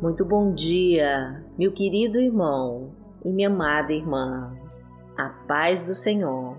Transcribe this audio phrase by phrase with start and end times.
[0.00, 2.90] Muito bom dia, meu querido irmão
[3.24, 4.54] e minha amada irmã.
[5.16, 6.54] A paz do Senhor.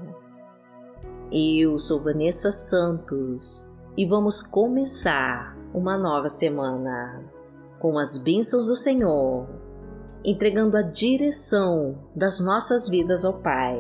[1.32, 7.24] Eu sou Vanessa Santos e vamos começar uma nova semana
[7.78, 9.48] com as bênçãos do Senhor,
[10.26, 13.78] entregando a direção das nossas vidas ao Pai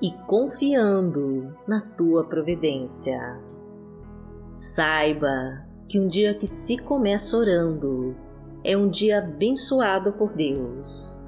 [0.00, 3.36] e confiando na tua providência.
[4.54, 8.14] Saiba que um dia que se começa orando
[8.66, 11.24] é um dia abençoado por Deus.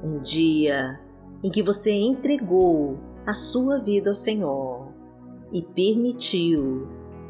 [0.00, 1.00] Um dia
[1.42, 2.96] em que você entregou
[3.26, 4.92] a sua vida ao Senhor
[5.52, 6.86] e permitiu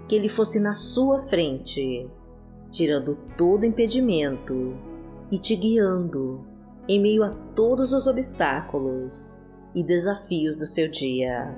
[0.07, 2.07] que Ele fosse na sua frente,
[2.71, 4.77] tirando todo impedimento
[5.31, 6.45] e te guiando
[6.87, 9.43] em meio a todos os obstáculos
[9.75, 11.57] e desafios do seu dia.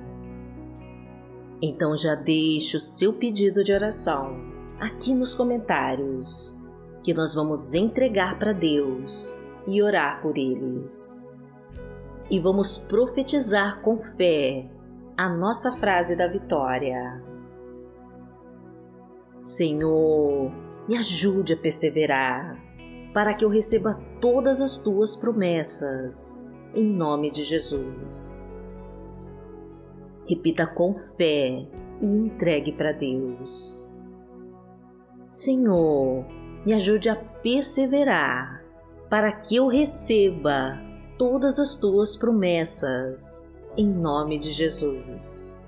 [1.61, 4.39] Então já deixe o seu pedido de oração
[4.79, 6.60] aqui nos comentários,
[7.03, 11.29] que nós vamos entregar para Deus e orar por eles.
[12.29, 14.69] E vamos profetizar com fé
[15.17, 17.21] a nossa frase da vitória.
[19.41, 20.51] Senhor,
[20.87, 22.57] me ajude a perseverar,
[23.13, 26.43] para que eu receba todas as tuas promessas,
[26.75, 28.55] em nome de Jesus.
[30.27, 31.67] Repita com fé
[32.01, 33.93] e entregue para Deus.
[35.27, 36.25] Senhor,
[36.65, 38.63] me ajude a perseverar,
[39.09, 40.79] para que eu receba
[41.17, 45.61] todas as tuas promessas, em nome de Jesus.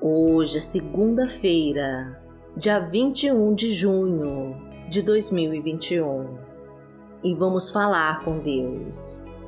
[0.00, 2.22] Hoje é segunda-feira,
[2.56, 4.56] dia 21 de junho
[4.88, 6.38] de 2021
[7.22, 9.39] e vamos falar com Deus.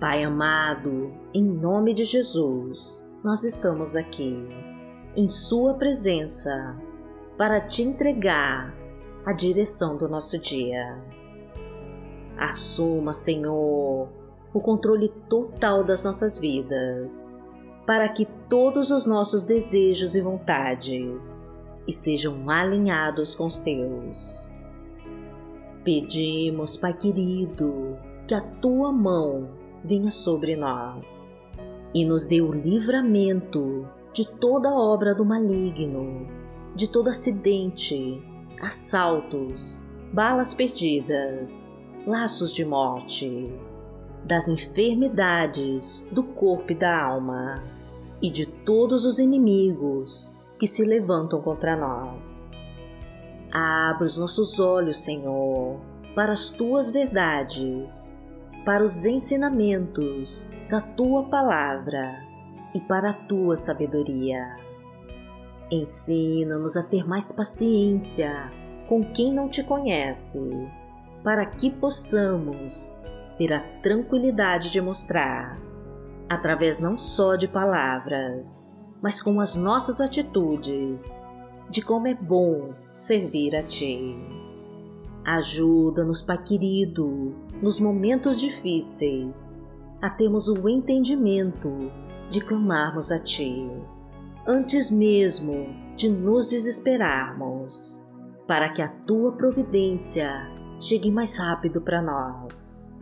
[0.00, 4.34] Pai amado, em nome de Jesus, nós estamos aqui,
[5.14, 6.74] em Sua presença,
[7.36, 8.74] para te entregar
[9.26, 11.04] a direção do nosso dia.
[12.38, 14.08] Assuma, Senhor,
[14.54, 17.46] o controle total das nossas vidas,
[17.86, 21.54] para que todos os nossos desejos e vontades
[21.86, 24.50] estejam alinhados com os teus.
[25.84, 31.42] Pedimos, Pai querido, que a tua mão venha sobre nós
[31.94, 36.26] e nos dê o livramento de toda obra do maligno,
[36.74, 38.22] de todo acidente,
[38.60, 43.52] assaltos, balas perdidas, laços de morte,
[44.24, 47.62] das enfermidades do corpo e da alma
[48.20, 52.62] e de todos os inimigos que se levantam contra nós.
[53.50, 55.80] Abra os nossos olhos, Senhor,
[56.14, 58.19] para as tuas verdades,
[58.64, 62.22] para os ensinamentos da tua palavra
[62.74, 64.56] e para a tua sabedoria.
[65.70, 68.50] Ensina-nos a ter mais paciência
[68.88, 70.68] com quem não te conhece,
[71.22, 73.00] para que possamos
[73.38, 75.58] ter a tranquilidade de mostrar,
[76.28, 81.28] através não só de palavras, mas com as nossas atitudes,
[81.70, 84.49] de como é bom servir a Ti.
[85.30, 89.64] Ajuda-nos, Pai querido, nos momentos difíceis,
[90.02, 91.70] a termos o entendimento
[92.28, 93.70] de clamarmos a Ti,
[94.44, 98.04] antes mesmo de nos desesperarmos,
[98.48, 102.92] para que a Tua providência chegue mais rápido para nós.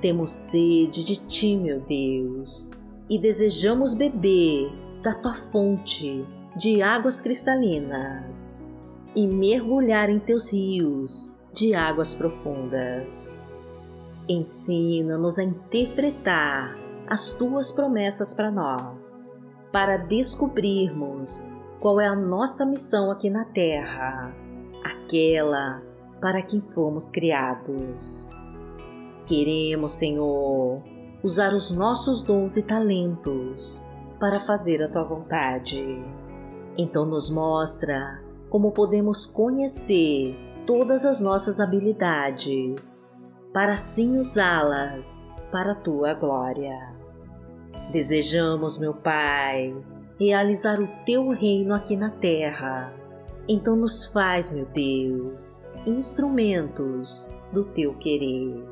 [0.00, 2.72] Temos sede de Ti, meu Deus,
[3.08, 4.72] e desejamos beber
[5.04, 6.26] da tua fonte
[6.56, 8.68] de águas cristalinas
[9.14, 13.50] e mergulhar em teus rios de águas profundas.
[14.28, 16.76] Ensina-nos a interpretar
[17.06, 19.32] as tuas promessas para nós,
[19.70, 24.34] para descobrirmos qual é a nossa missão aqui na Terra,
[24.82, 25.82] aquela
[26.20, 28.30] para que fomos criados.
[29.26, 30.82] Queremos, Senhor,
[31.22, 33.88] usar os nossos dons e talentos
[34.18, 36.02] para fazer a tua vontade.
[36.76, 43.14] Então nos mostra como podemos conhecer todas as nossas habilidades
[43.52, 46.92] para assim usá-las para a tua glória.
[47.92, 49.74] Desejamos, meu Pai,
[50.18, 52.92] realizar o teu reino aqui na terra.
[53.46, 58.64] Então nos faz, meu Deus, instrumentos do teu querer.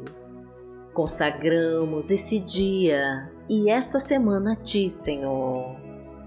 [0.93, 5.77] Consagramos esse dia e esta semana a Ti, Senhor,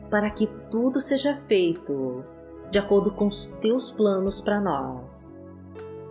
[0.10, 2.24] para que tudo seja feito
[2.72, 5.44] de acordo com os Teus planos para nós,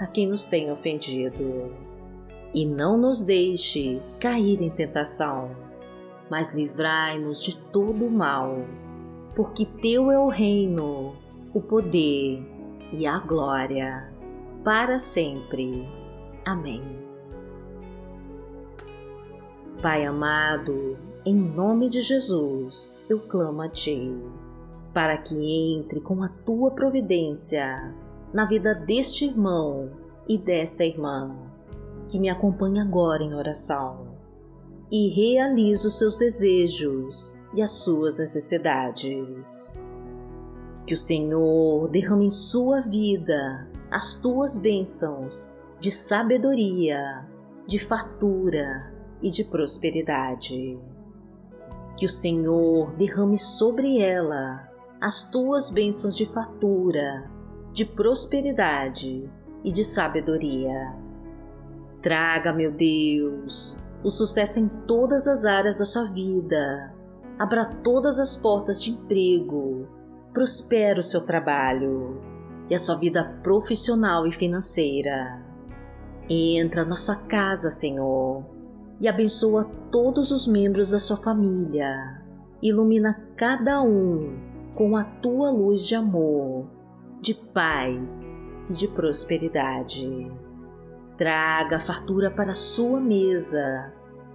[0.00, 1.72] a quem nos tem ofendido.
[2.54, 5.50] E não nos deixe cair em tentação,
[6.30, 8.64] mas livrai-nos de todo o mal,
[9.34, 11.14] porque Teu é o reino,
[11.52, 12.42] o poder
[12.92, 14.10] e a glória,
[14.64, 15.86] para sempre.
[16.44, 16.82] Amém.
[19.82, 24.12] Pai amado, em nome de Jesus, eu clamo a Ti,
[24.92, 27.94] para que entre com a Tua providência
[28.32, 29.90] na vida deste irmão
[30.28, 31.48] e desta irmã
[32.08, 34.08] que me acompanha agora em oração
[34.90, 39.84] e realize os seus desejos e as suas necessidades.
[40.86, 47.26] Que o Senhor derrame em sua vida as tuas bênçãos de sabedoria,
[47.66, 48.92] de fartura
[49.22, 50.78] e de prosperidade.
[51.98, 54.66] Que o Senhor derrame sobre ela
[55.00, 57.30] as tuas bênçãos de fartura,
[57.78, 59.30] de prosperidade
[59.62, 60.96] e de sabedoria.
[62.02, 66.92] Traga, meu Deus, o sucesso em todas as áreas da sua vida.
[67.38, 69.86] Abra todas as portas de emprego.
[70.32, 72.20] Prospere o seu trabalho
[72.68, 75.40] e a sua vida profissional e financeira.
[76.28, 78.44] Entra na sua casa, Senhor,
[79.00, 82.24] e abençoa todos os membros da sua família.
[82.60, 84.36] Ilumina cada um
[84.74, 86.76] com a tua luz de amor,
[87.20, 88.38] de paz
[88.68, 90.30] e de prosperidade.
[91.16, 93.92] Traga fartura para a sua mesa,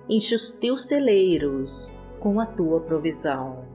[0.10, 3.66] enche os teus celeiros com a tua provisão.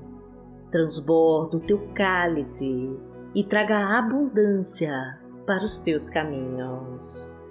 [0.71, 2.99] Transborda o teu cálice
[3.35, 7.43] e traga abundância para os teus caminhos.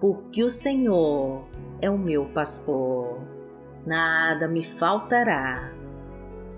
[0.00, 1.44] Porque o Senhor
[1.80, 3.20] é o meu pastor,
[3.84, 5.72] nada me faltará.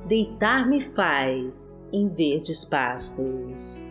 [0.07, 3.91] Deitar-me faz em verdes pastos,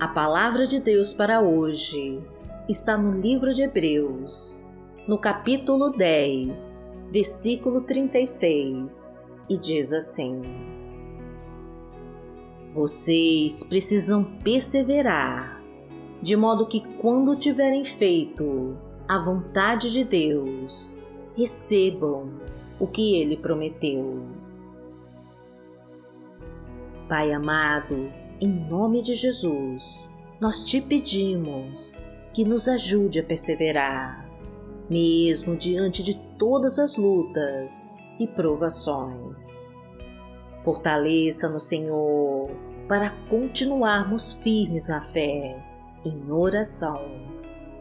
[0.00, 2.18] A palavra de Deus para hoje
[2.66, 4.66] está no livro de Hebreus,
[5.06, 10.40] no capítulo 10, versículo 36, e diz assim:
[12.72, 15.62] Vocês precisam perseverar,
[16.22, 21.02] de modo que quando tiverem feito a vontade de Deus,
[21.36, 22.40] recebam
[22.80, 24.22] o que ele prometeu.
[27.06, 28.10] Pai amado,
[28.40, 32.00] em nome de Jesus, nós te pedimos
[32.32, 34.26] que nos ajude a perseverar,
[34.88, 39.78] mesmo diante de todas as lutas e provações.
[40.64, 42.50] Fortaleça no Senhor
[42.88, 45.62] para continuarmos firmes na fé,
[46.04, 47.02] em oração,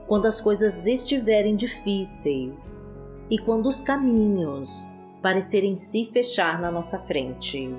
[0.07, 2.89] quando as coisas estiverem difíceis
[3.29, 7.73] e quando os caminhos parecerem se fechar na nossa frente.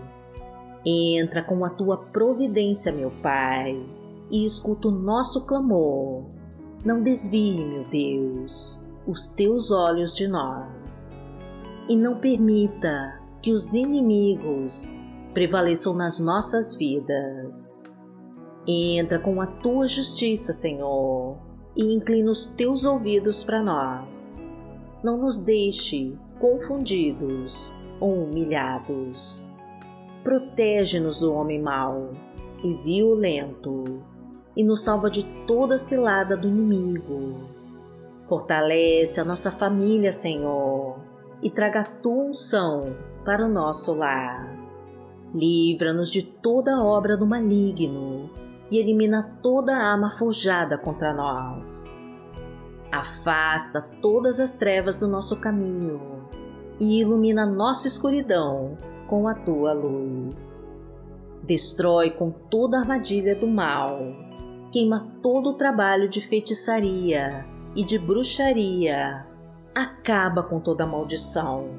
[0.84, 3.80] Entra com a tua providência, meu Pai,
[4.30, 6.24] e escuta o nosso clamor
[6.82, 11.22] não desvie, meu Deus, os teus olhos de nós
[11.88, 14.96] e não permita que os inimigos
[15.34, 17.94] prevaleçam nas nossas vidas.
[18.66, 21.36] Entra com a tua justiça, Senhor,
[21.76, 24.50] e inclina os teus ouvidos para nós.
[25.04, 29.54] Não nos deixe confundidos ou humilhados.
[30.22, 32.10] Protege-nos do homem mau
[32.62, 34.02] e violento
[34.54, 37.34] e nos salva de toda cilada do inimigo.
[38.28, 40.98] Fortalece a nossa família, Senhor,
[41.42, 44.56] e traga a tua unção para o nosso lar.
[45.34, 48.28] Livra-nos de toda obra do maligno
[48.70, 52.04] e elimina toda arma forjada contra nós.
[52.92, 56.28] Afasta todas as trevas do nosso caminho
[56.78, 58.76] e ilumina nossa escuridão
[59.10, 60.72] com a tua luz.
[61.42, 63.98] Destrói com toda a armadilha do mal,
[64.70, 69.26] queima todo o trabalho de feitiçaria e de bruxaria,
[69.74, 71.70] acaba com toda a maldição,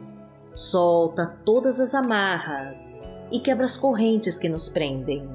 [0.54, 5.26] solta todas as amarras e quebra as correntes que nos prendem.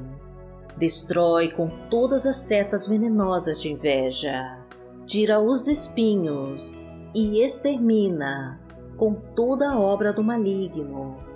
[0.77, 4.59] Destrói com todas as setas venenosas de inveja,
[5.07, 8.61] tira os espinhos e extermina
[8.99, 11.36] com toda a obra do maligno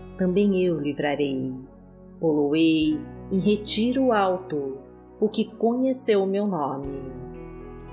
[0.21, 1.51] também eu livrarei.
[2.19, 3.01] Poloei
[3.31, 4.77] em retiro alto,
[5.17, 7.11] porque conheceu o meu nome.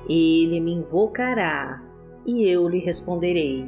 [0.07, 1.83] Ele me invocará
[2.27, 3.67] e eu lhe responderei.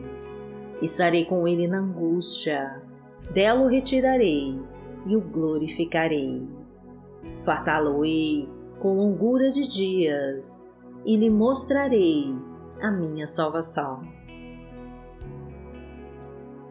[0.83, 2.83] Estarei com ele na angústia,
[3.33, 4.61] dela o retirarei
[5.07, 6.47] e o glorificarei.
[7.47, 8.47] Fartá-lo-ei
[8.79, 10.71] com longura de dias
[11.07, 12.35] e lhe mostrarei
[12.83, 14.03] a minha salvação.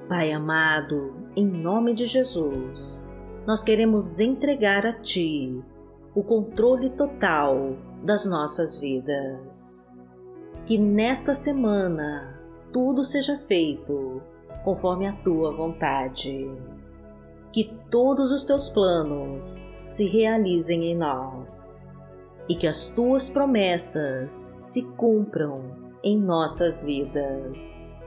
[0.09, 3.07] Pai amado, em nome de Jesus,
[3.45, 5.63] nós queremos entregar a Ti
[6.15, 9.95] o controle total das nossas vidas.
[10.65, 12.41] Que nesta semana
[12.73, 14.19] tudo seja feito
[14.63, 16.51] conforme a Tua vontade.
[17.53, 21.87] Que todos os Teus planos se realizem em nós
[22.49, 25.61] e que as Tuas promessas se cumpram
[26.03, 27.98] em nossas vidas.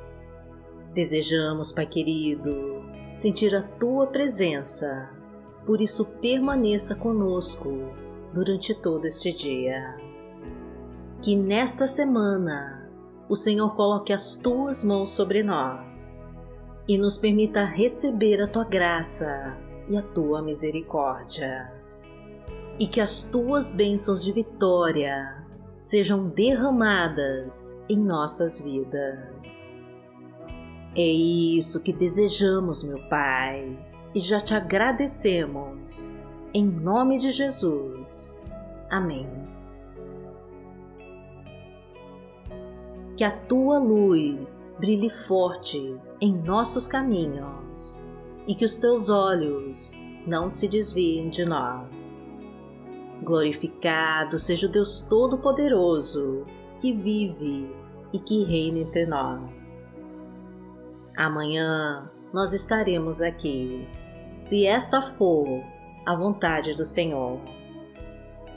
[0.94, 2.84] Desejamos, Pai querido,
[3.14, 5.08] sentir a Tua presença,
[5.64, 7.70] por isso permaneça conosco
[8.34, 9.96] durante todo este dia.
[11.22, 12.90] Que nesta semana
[13.26, 16.30] o Senhor coloque as Tuas mãos sobre nós
[16.86, 19.56] e nos permita receber a Tua graça
[19.88, 21.72] e a Tua misericórdia.
[22.78, 25.42] E que as Tuas bênçãos de vitória
[25.80, 29.81] sejam derramadas em nossas vidas
[30.94, 33.78] é isso que desejamos, meu Pai,
[34.14, 36.22] e já te agradecemos.
[36.52, 38.42] Em nome de Jesus.
[38.90, 39.26] Amém.
[43.16, 48.12] Que a tua luz brilhe forte em nossos caminhos
[48.46, 52.36] e que os teus olhos não se desviem de nós.
[53.22, 56.44] Glorificado seja o Deus Todo-Poderoso
[56.80, 57.74] que vive
[58.12, 60.04] e que reina entre nós.
[61.16, 63.86] Amanhã nós estaremos aqui,
[64.34, 65.46] se esta for
[66.06, 67.40] a vontade do Senhor.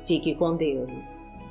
[0.07, 1.44] Fique com Deus.